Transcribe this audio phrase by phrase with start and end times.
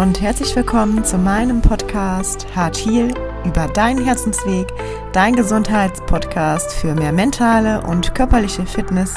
[0.00, 3.12] Und herzlich willkommen zu meinem Podcast Hart Heal
[3.44, 4.66] über deinen Herzensweg,
[5.12, 9.14] dein Gesundheitspodcast für mehr mentale und körperliche Fitness.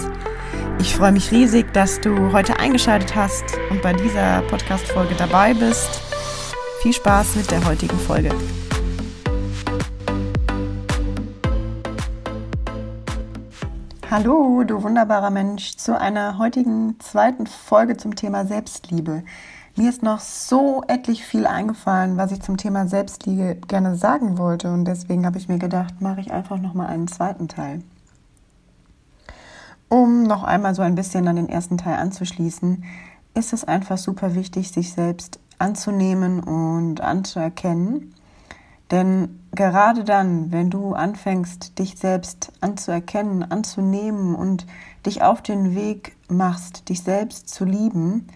[0.80, 6.02] Ich freue mich riesig, dass du heute eingeschaltet hast und bei dieser Podcast-Folge dabei bist.
[6.82, 8.32] Viel Spaß mit der heutigen Folge.
[14.12, 19.24] Hallo, du wunderbarer Mensch, zu einer heutigen zweiten Folge zum Thema Selbstliebe.
[19.76, 24.72] Mir ist noch so etlich viel eingefallen, was ich zum Thema Selbstliebe gerne sagen wollte
[24.72, 27.82] und deswegen habe ich mir gedacht, mache ich einfach noch mal einen zweiten Teil.
[29.90, 32.84] Um noch einmal so ein bisschen an den ersten Teil anzuschließen,
[33.34, 38.14] ist es einfach super wichtig, sich selbst anzunehmen und anzuerkennen.
[38.92, 44.68] Denn gerade dann, wenn du anfängst, dich selbst anzuerkennen, anzunehmen und
[45.04, 48.28] dich auf den Weg machst, dich selbst zu lieben,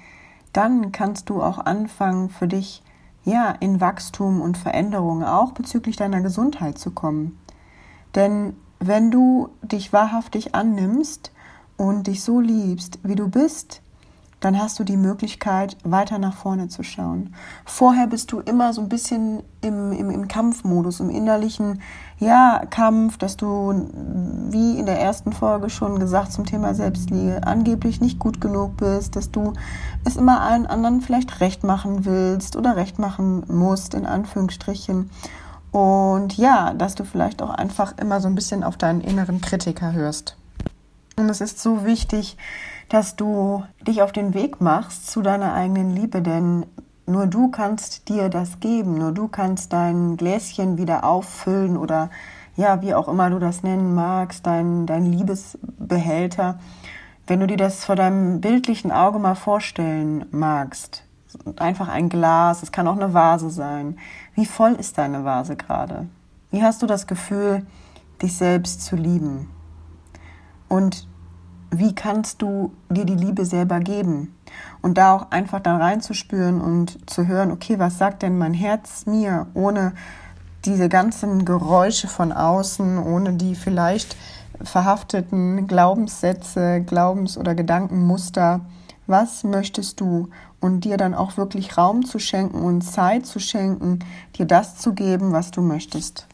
[0.57, 2.81] dann kannst du auch anfangen, für dich
[3.23, 7.37] ja in Wachstum und Veränderung auch bezüglich deiner Gesundheit zu kommen.
[8.15, 11.31] Denn wenn du dich wahrhaftig annimmst
[11.77, 13.83] und dich so liebst, wie du bist,
[14.39, 17.33] dann hast du die Möglichkeit, weiter nach vorne zu schauen.
[17.65, 21.81] Vorher bist du immer so ein bisschen im, im, im Kampfmodus, im innerlichen
[22.19, 23.89] ja, Kampf, dass du,
[24.49, 29.15] wie in der ersten Folge schon gesagt zum Thema Selbstliebe, angeblich nicht gut genug bist,
[29.15, 29.53] dass du
[30.03, 35.09] es immer allen anderen vielleicht recht machen willst oder recht machen musst, in Anführungsstrichen.
[35.71, 39.93] Und ja, dass du vielleicht auch einfach immer so ein bisschen auf deinen inneren Kritiker
[39.93, 40.37] hörst.
[41.17, 42.37] Und es ist so wichtig,
[42.89, 46.65] dass du dich auf den Weg machst zu deiner eigenen Liebe, denn
[47.05, 52.09] nur du kannst dir das geben, nur du kannst dein Gläschen wieder auffüllen oder
[52.55, 56.59] ja, wie auch immer du das nennen magst, dein, dein Liebesbehälter.
[57.27, 61.03] Wenn du dir das vor deinem bildlichen Auge mal vorstellen magst,
[61.57, 63.97] einfach ein Glas, es kann auch eine Vase sein.
[64.33, 66.07] Wie voll ist deine Vase gerade?
[66.51, 67.65] Wie hast du das Gefühl,
[68.21, 69.49] dich selbst zu lieben?
[70.67, 71.07] Und
[71.71, 74.33] wie kannst du dir die Liebe selber geben?
[74.81, 79.05] Und da auch einfach da reinzuspüren und zu hören, okay, was sagt denn mein Herz
[79.05, 79.93] mir, ohne
[80.65, 84.15] diese ganzen Geräusche von außen, ohne die vielleicht
[84.61, 88.61] verhafteten Glaubenssätze, Glaubens- oder Gedankenmuster.
[89.05, 90.29] Was möchtest du?
[90.59, 93.99] Und dir dann auch wirklich Raum zu schenken und Zeit zu schenken,
[94.37, 96.27] dir das zu geben, was du möchtest.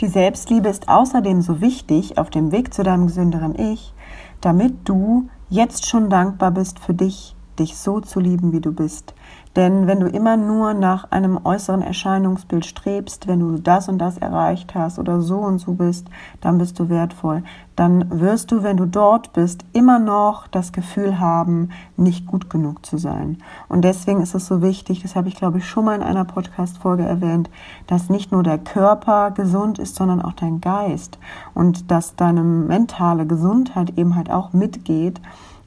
[0.00, 3.94] Die Selbstliebe ist außerdem so wichtig auf dem Weg zu deinem gesünderen Ich,
[4.40, 9.14] damit du jetzt schon dankbar bist für dich, dich so zu lieben, wie du bist.
[9.56, 14.18] Denn wenn du immer nur nach einem äußeren Erscheinungsbild strebst, wenn du das und das
[14.18, 16.08] erreicht hast oder so und so bist,
[16.40, 17.44] dann bist du wertvoll.
[17.76, 22.84] Dann wirst du, wenn du dort bist, immer noch das Gefühl haben, nicht gut genug
[22.84, 23.38] zu sein.
[23.68, 26.24] Und deswegen ist es so wichtig, das habe ich glaube ich schon mal in einer
[26.24, 27.48] Podcast-Folge erwähnt,
[27.86, 31.18] dass nicht nur der Körper gesund ist, sondern auch dein Geist
[31.54, 35.20] und dass deine mentale Gesundheit eben halt auch mitgeht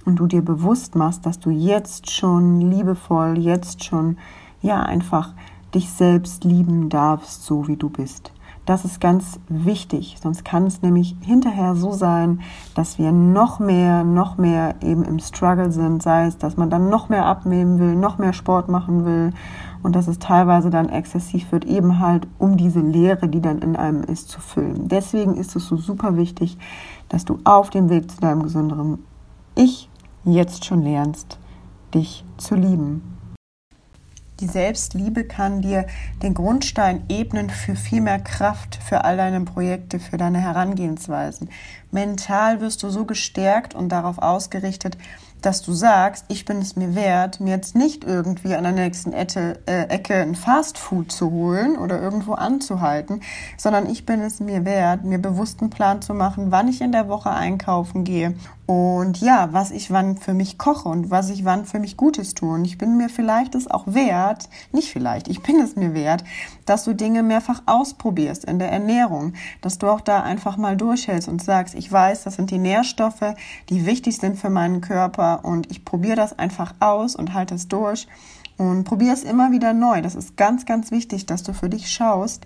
[0.08, 4.18] und du dir bewusst machst, dass du jetzt schon liebevoll, jetzt schon,
[4.62, 5.34] ja, einfach
[5.76, 8.32] dich selbst lieben darfst, so wie du bist.
[8.66, 12.42] Das ist ganz wichtig, sonst kann es nämlich hinterher so sein,
[12.74, 16.90] dass wir noch mehr, noch mehr eben im Struggle sind, sei es, dass man dann
[16.90, 19.32] noch mehr abnehmen will, noch mehr Sport machen will
[19.84, 23.76] und dass es teilweise dann exzessiv wird, eben halt um diese Leere, die dann in
[23.76, 24.88] einem ist, zu füllen.
[24.88, 26.58] Deswegen ist es so super wichtig,
[27.10, 29.00] dass du auf dem Weg zu deinem gesünderen
[29.56, 29.90] Ich
[30.34, 31.38] jetzt schon lernst,
[31.94, 33.18] dich zu lieben.
[34.40, 35.88] Die Selbstliebe kann dir
[36.22, 41.50] den Grundstein ebnen für viel mehr Kraft für all deine Projekte, für deine Herangehensweisen.
[41.90, 44.96] Mental wirst du so gestärkt und darauf ausgerichtet,
[45.42, 49.14] dass du sagst, ich bin es mir wert, mir jetzt nicht irgendwie an der nächsten
[49.14, 53.22] Ecke, äh, Ecke ein Fastfood zu holen oder irgendwo anzuhalten,
[53.58, 57.08] sondern ich bin es mir wert, mir bewussten Plan zu machen, wann ich in der
[57.08, 58.36] Woche einkaufen gehe
[58.68, 62.34] und ja, was ich wann für mich koche und was ich wann für mich Gutes
[62.34, 62.54] tue.
[62.54, 66.26] Und ich bin mir vielleicht es auch wert, nicht vielleicht, ich bin es mir wert,
[66.66, 71.30] dass du Dinge mehrfach ausprobierst in der Ernährung, dass du auch da einfach mal durchhältst
[71.30, 73.36] und sagst, ich weiß, das sind die Nährstoffe,
[73.70, 77.70] die wichtig sind für meinen Körper und ich probiere das einfach aus und halte es
[77.70, 78.06] durch
[78.58, 80.02] und probiere es immer wieder neu.
[80.02, 82.46] Das ist ganz, ganz wichtig, dass du für dich schaust,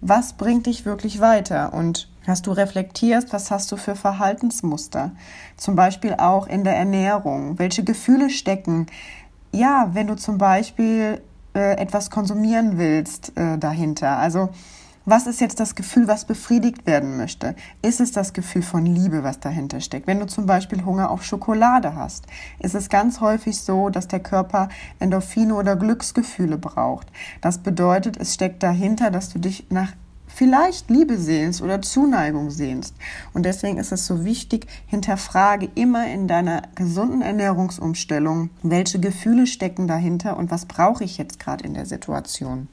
[0.00, 5.12] was bringt dich wirklich weiter und dass du reflektierst, was hast du für Verhaltensmuster,
[5.56, 8.86] zum Beispiel auch in der Ernährung, welche Gefühle stecken,
[9.52, 11.20] ja, wenn du zum Beispiel
[11.54, 14.18] äh, etwas konsumieren willst äh, dahinter.
[14.18, 14.48] Also
[15.04, 17.56] Was ist jetzt das Gefühl, was befriedigt werden möchte?
[17.82, 20.06] Ist es das Gefühl von Liebe, was dahinter steckt?
[20.06, 22.26] Wenn du zum Beispiel Hunger auf Schokolade hast,
[22.60, 24.68] ist es ganz häufig so, dass der Körper
[25.00, 27.08] Endorphine oder Glücksgefühle braucht.
[27.40, 29.92] Das bedeutet, es steckt dahinter, dass du dich nach
[30.34, 32.94] vielleicht Liebe sehnst oder Zuneigung sehnst.
[33.34, 39.86] Und deswegen ist es so wichtig, hinterfrage immer in deiner gesunden Ernährungsumstellung, welche Gefühle stecken
[39.86, 42.68] dahinter und was brauche ich jetzt gerade in der Situation.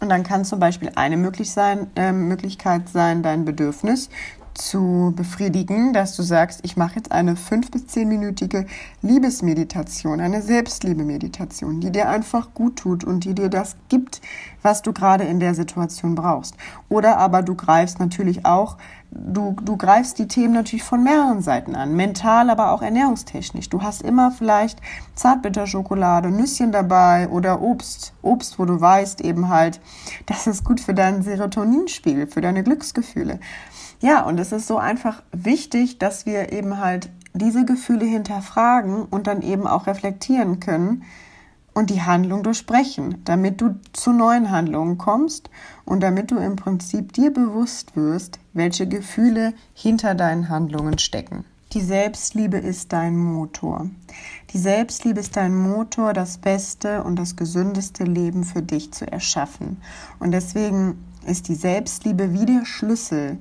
[0.00, 4.10] Und dann kann zum Beispiel eine möglich sein, äh, Möglichkeit sein, dein Bedürfnis
[4.58, 8.66] zu befriedigen, dass du sagst, ich mache jetzt eine fünf bis zehnminütige
[9.02, 14.20] Liebesmeditation, eine Selbstliebe-Meditation, die dir einfach gut tut und die dir das gibt,
[14.62, 16.56] was du gerade in der Situation brauchst.
[16.88, 18.76] Oder aber du greifst natürlich auch,
[19.10, 23.68] du, du greifst die Themen natürlich von mehreren Seiten an, mental, aber auch ernährungstechnisch.
[23.68, 24.80] Du hast immer vielleicht
[25.14, 29.80] Zartbitterschokolade, Nüsschen dabei oder Obst, Obst, wo du weißt eben halt,
[30.26, 33.40] das ist gut für deinen Serotoninspiegel, für deine Glücksgefühle.
[34.00, 39.26] Ja, und es ist so einfach wichtig, dass wir eben halt diese Gefühle hinterfragen und
[39.26, 41.02] dann eben auch reflektieren können
[41.74, 45.50] und die Handlung durchsprechen, damit du zu neuen Handlungen kommst
[45.84, 51.44] und damit du im Prinzip dir bewusst wirst, welche Gefühle hinter deinen Handlungen stecken.
[51.72, 53.90] Die Selbstliebe ist dein Motor.
[54.54, 59.76] Die Selbstliebe ist dein Motor, das beste und das gesündeste Leben für dich zu erschaffen.
[60.18, 63.38] Und deswegen ist die Selbstliebe wie der Schlüssel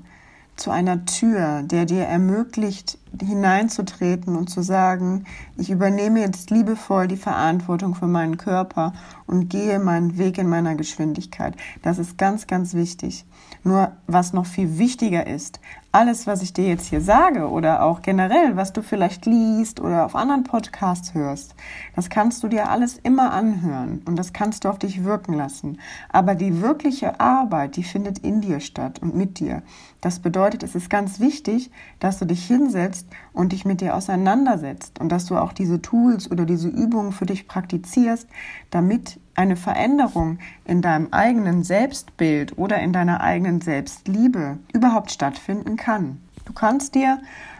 [0.57, 5.25] zu einer Tür, der dir ermöglicht, hineinzutreten und zu sagen,
[5.57, 8.93] ich übernehme jetzt liebevoll die Verantwortung für meinen Körper
[9.25, 11.55] und gehe meinen Weg in meiner Geschwindigkeit.
[11.81, 13.25] Das ist ganz, ganz wichtig.
[13.63, 15.59] Nur was noch viel wichtiger ist,
[15.91, 20.05] alles, was ich dir jetzt hier sage oder auch generell, was du vielleicht liest oder
[20.05, 21.55] auf anderen Podcasts hörst,
[21.95, 25.79] das kannst du dir alles immer anhören und das kannst du auf dich wirken lassen.
[26.09, 29.63] Aber die wirkliche Arbeit, die findet in dir statt und mit dir.
[30.01, 32.96] Das bedeutet, es ist ganz wichtig, dass du dich hinsetzt
[33.33, 37.25] und dich mit dir auseinandersetzt und dass du auch diese Tools oder diese Übungen für
[37.25, 38.27] dich praktizierst,
[38.69, 46.21] damit eine Veränderung in deinem eigenen Selbstbild oder in deiner eigenen Selbstliebe überhaupt stattfinden kann.
[46.45, 47.19] Du kannst dir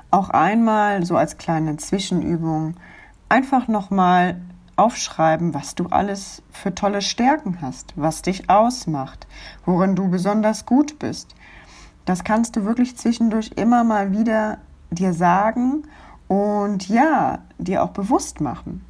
[0.10, 2.76] auch einmal so als kleine Zwischenübung
[3.30, 4.40] einfach nochmal
[4.78, 9.28] aufschreiben, was du alles für tolle Stärken hast, was dich ausmacht,
[9.66, 11.36] worin du besonders gut bist.
[12.06, 14.60] Das kannst du wirklich zwischendurch immer mal wieder
[14.92, 15.84] dir sagen
[16.28, 18.86] und ja, dir auch bewusst machen.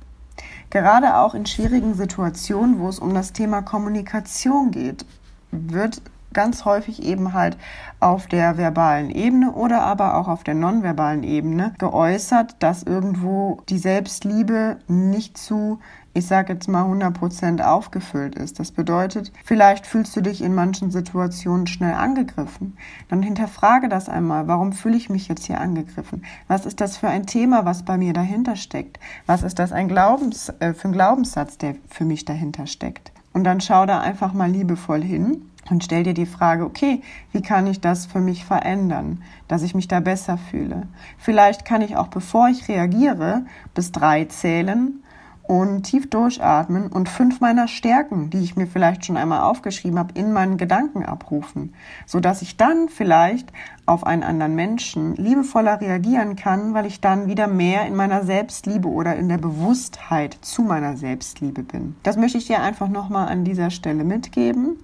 [0.70, 5.06] Gerade auch in schwierigen Situationen, wo es um das Thema Kommunikation geht,
[5.52, 6.02] wird
[6.34, 7.58] ganz häufig eben halt
[8.00, 13.80] auf der verbalen Ebene oder aber auch auf der nonverbalen Ebene geäußert, dass irgendwo die
[13.80, 15.80] Selbstliebe nicht zu
[16.18, 18.60] ich sage jetzt mal 100% aufgefüllt ist.
[18.60, 22.76] Das bedeutet, vielleicht fühlst du dich in manchen Situationen schnell angegriffen.
[23.08, 24.48] Dann hinterfrage das einmal.
[24.48, 26.26] Warum fühle ich mich jetzt hier angegriffen?
[26.48, 29.00] Was ist das für ein Thema, was bei mir dahinter steckt?
[29.28, 33.12] Was ist das ein Glaubens, äh, für ein Glaubenssatz, der für mich dahinter steckt?
[33.34, 37.42] Und dann schau da einfach mal liebevoll hin und stell dir die Frage, okay, wie
[37.42, 40.88] kann ich das für mich verändern, dass ich mich da besser fühle?
[41.18, 45.04] Vielleicht kann ich auch, bevor ich reagiere, bis drei zählen
[45.48, 50.14] und tief durchatmen und fünf meiner Stärken, die ich mir vielleicht schon einmal aufgeschrieben habe,
[50.14, 51.74] in meinen Gedanken abrufen,
[52.06, 53.52] so dass ich dann vielleicht
[53.86, 58.90] auf einen anderen Menschen liebevoller reagieren kann, weil ich dann wieder mehr in meiner Selbstliebe
[58.90, 61.96] oder in der Bewusstheit zu meiner Selbstliebe bin.
[62.04, 64.78] Das möchte ich dir einfach nochmal an dieser Stelle mitgeben.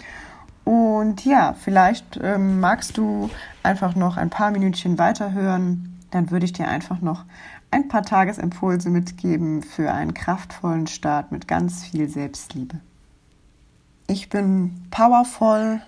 [0.64, 3.30] Und ja, vielleicht ähm, magst du
[3.64, 6.00] einfach noch ein paar Minütchen weiterhören.
[6.12, 7.26] Dann würde ich dir einfach noch
[7.72, 12.80] ein paar Tagesimpulse mitgeben für einen kraftvollen Start mit ganz viel Selbstliebe.
[14.08, 15.82] Ich bin powervoll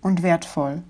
[0.00, 0.82] und wertvoll.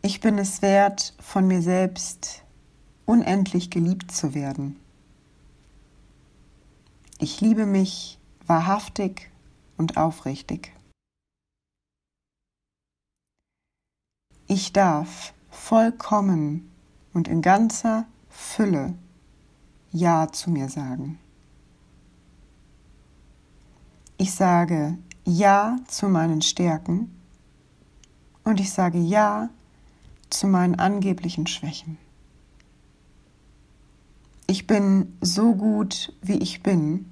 [0.00, 2.44] Ich bin es wert, von mir selbst
[3.04, 4.76] unendlich geliebt zu werden.
[7.18, 9.30] Ich liebe mich wahrhaftig
[9.78, 10.72] und aufrichtig.
[14.46, 16.70] Ich darf vollkommen
[17.12, 18.94] und in ganzer Fülle
[19.92, 21.18] Ja zu mir sagen.
[24.16, 27.14] Ich sage Ja zu meinen Stärken
[28.44, 29.50] und ich sage Ja
[30.30, 31.98] zu meinen angeblichen Schwächen.
[34.46, 37.04] Ich bin so gut, wie ich bin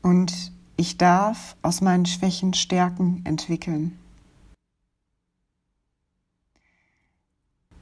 [0.00, 3.98] und ich darf aus meinen Schwächen Stärken entwickeln.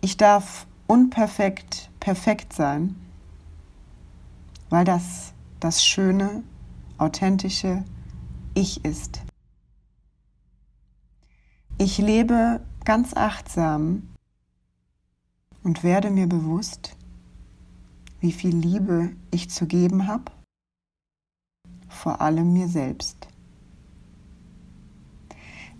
[0.00, 2.96] Ich darf unperfekt perfekt sein,
[4.68, 6.42] weil das das schöne,
[6.98, 7.84] authentische
[8.54, 9.22] Ich ist.
[11.78, 14.08] Ich lebe ganz achtsam
[15.62, 16.96] und werde mir bewusst,
[18.20, 20.32] wie viel Liebe ich zu geben habe,
[21.92, 23.28] vor allem mir selbst.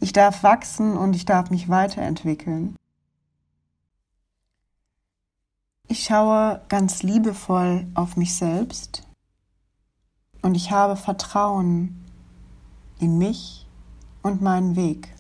[0.01, 2.75] Ich darf wachsen und ich darf mich weiterentwickeln.
[5.87, 9.07] Ich schaue ganz liebevoll auf mich selbst
[10.41, 12.05] und ich habe Vertrauen
[12.99, 13.69] in mich
[14.23, 15.15] und meinen Weg.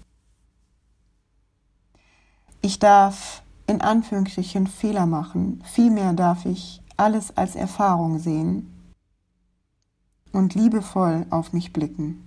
[2.60, 8.71] Ich darf in Anführungsstrichen Fehler machen, vielmehr darf ich alles als Erfahrung sehen
[10.32, 12.26] und liebevoll auf mich blicken.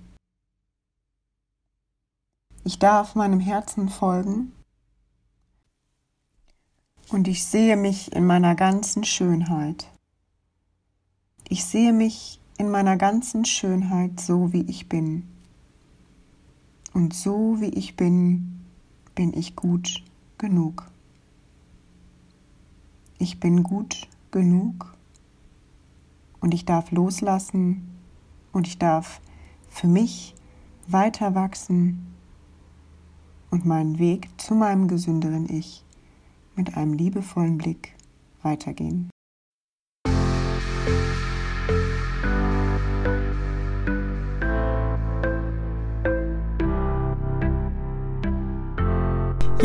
[2.63, 4.51] Ich darf meinem Herzen folgen
[7.09, 9.87] und ich sehe mich in meiner ganzen Schönheit.
[11.47, 15.27] Ich sehe mich in meiner ganzen Schönheit so, wie ich bin.
[16.93, 18.61] Und so, wie ich bin,
[19.13, 20.03] bin ich gut
[20.37, 20.89] genug.
[23.19, 24.95] Ich bin gut genug
[26.39, 27.94] und ich darf loslassen
[28.55, 29.21] und ich darf
[29.67, 30.33] für mich
[30.87, 32.15] weiter wachsen
[33.51, 35.83] und meinen Weg zu meinem gesünderen Ich
[36.55, 37.93] mit einem liebevollen Blick
[38.41, 39.09] weitergehen.